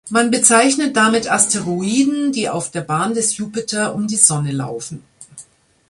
[0.09, 5.03] Man bezeichnet damit Asteroiden, die auf der Bahn des Jupiter um die Sonne laufen.